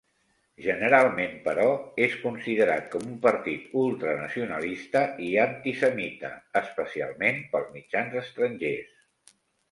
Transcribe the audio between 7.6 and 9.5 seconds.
mitjans estrangers.